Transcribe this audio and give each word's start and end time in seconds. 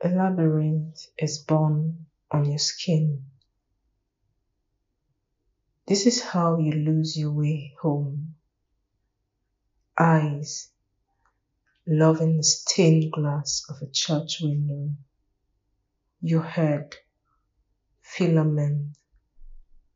A 0.00 0.08
labyrinth 0.08 1.08
is 1.18 1.38
born 1.38 2.06
on 2.30 2.44
your 2.44 2.58
skin. 2.58 3.24
This 5.88 6.06
is 6.06 6.22
how 6.22 6.58
you 6.58 6.70
lose 6.70 7.18
your 7.18 7.32
way 7.32 7.74
home. 7.80 8.36
Eyes, 9.98 10.68
loving 11.84 12.36
the 12.36 12.44
stained 12.44 13.10
glass 13.10 13.64
of 13.68 13.82
a 13.82 13.90
church 13.90 14.38
window. 14.40 14.94
Your 16.20 16.44
head, 16.44 16.94
filament 18.00 18.96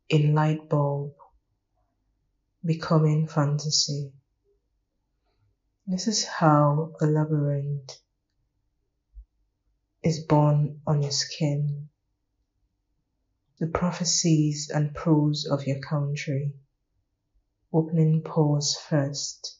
in 0.09 0.33
light 0.33 0.67
bulb, 0.67 1.13
becoming 2.65 3.29
fantasy. 3.29 4.11
This 5.87 6.07
is 6.07 6.25
how 6.25 6.91
a 6.99 7.05
labyrinth 7.05 8.02
is 10.03 10.19
born 10.19 10.81
on 10.85 11.01
your 11.01 11.11
skin. 11.11 11.87
The 13.59 13.67
prophecies 13.67 14.69
and 14.73 14.93
prose 14.93 15.45
of 15.45 15.65
your 15.65 15.79
country. 15.79 16.53
Opening 17.71 18.21
pores 18.21 18.75
first, 18.75 19.57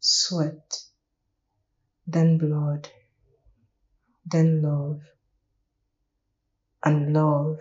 sweat, 0.00 0.82
then 2.06 2.38
blood, 2.38 2.88
then 4.24 4.62
love, 4.62 5.02
and 6.82 7.12
love. 7.12 7.58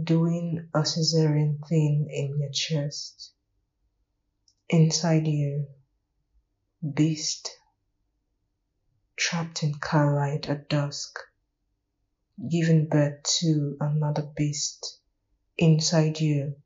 Doing 0.00 0.68
a 0.74 0.80
cesarean 0.80 1.58
thing 1.68 2.08
in 2.10 2.38
your 2.38 2.50
chest. 2.50 3.32
Inside 4.68 5.26
you, 5.26 5.66
beast 6.94 7.50
trapped 9.22 9.62
in 9.62 9.72
carlight 9.74 10.48
at 10.48 10.68
dusk, 10.68 11.16
giving 12.50 12.88
birth 12.88 13.22
to 13.22 13.76
another 13.80 14.28
beast 14.36 14.98
inside 15.56 16.18
you, 16.18 16.56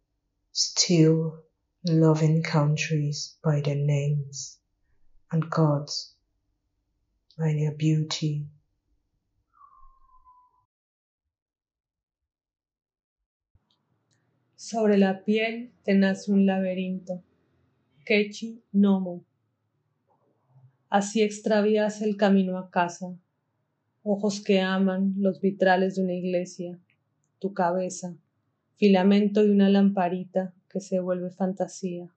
still 0.53 1.39
loving 1.85 2.43
countries 2.43 3.37
by 3.45 3.61
their 3.61 3.77
names 3.77 4.59
and 5.31 5.51
gods 5.51 6.15
by 7.39 7.53
their 7.53 7.73
beauty. 7.73 8.47
Sobre 14.57 14.97
la 14.97 15.13
piel 15.13 15.69
te 15.85 15.93
nace 15.93 16.31
un 16.31 16.47
laberinto. 16.47 17.23
Kechi 18.09 18.57
Nomu. 18.75 19.21
Así 20.89 21.23
extravías 21.23 22.01
el 22.01 22.17
camino 22.17 22.59
a 22.59 22.71
casa. 22.71 23.19
Ojos 24.05 24.41
que 24.41 24.61
aman 24.61 25.15
los 25.17 25.41
vitrales 25.41 25.97
de 25.97 26.05
una 26.05 26.15
iglesia. 26.15 26.79
Tu 27.41 27.53
cabeza, 27.53 28.17
filamento 28.77 29.43
de 29.43 29.51
una 29.51 29.69
lamparita 29.69 30.55
que 30.69 30.81
se 30.81 31.01
vuelve 31.01 31.31
fantasía. 31.31 32.09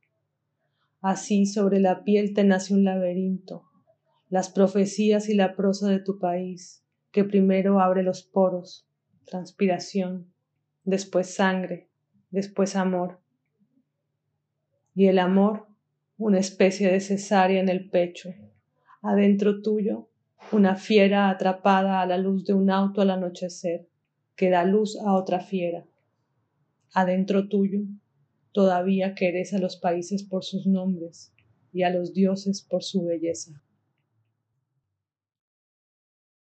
Así 1.02 1.48
sobre 1.48 1.80
la 1.80 2.04
piel 2.04 2.34
te 2.36 2.44
nace 2.44 2.76
un 2.76 2.84
laberinto. 2.84 3.64
Las 4.30 4.50
profecías 4.50 5.30
y 5.30 5.34
la 5.34 5.56
prosa 5.56 5.90
de 5.90 6.00
tu 6.00 6.20
país, 6.20 6.84
que 7.12 7.24
primero 7.24 7.80
abre 7.80 8.04
los 8.04 8.22
poros, 8.22 8.88
transpiración, 9.26 10.32
después 10.84 11.34
sangre, 11.34 11.90
después 12.30 12.76
amor. 12.76 13.20
Y 14.94 15.08
el 15.08 15.18
amor, 15.18 15.68
una 16.18 16.38
especie 16.38 16.92
de 16.92 17.00
cesárea 17.00 17.60
en 17.60 17.70
el 17.70 17.90
pecho, 17.90 18.30
adentro 19.02 19.62
tuyo, 19.62 20.10
una 20.52 20.76
fiera 20.76 21.30
atrapada 21.30 22.02
a 22.02 22.06
la 22.06 22.18
luz 22.18 22.46
de 22.46 22.54
un 22.54 22.70
auto 22.70 23.02
al 23.02 23.12
anochecer, 23.12 23.88
que 24.36 24.50
da 24.50 24.64
luz 24.64 24.98
a 24.98 25.14
otra 25.14 25.40
fiera. 25.40 25.86
Adentro 26.94 27.48
tuyo, 27.48 27.82
todavía 28.52 29.16
querés 29.16 29.54
a 29.54 29.60
los 29.60 29.78
países 29.78 30.24
por 30.24 30.44
sus 30.44 30.66
nombres 30.66 31.34
y 31.72 31.84
a 31.84 31.90
los 31.90 32.14
dioses 32.14 32.62
por 32.62 32.84
su 32.84 33.06
belleza. 33.06 33.62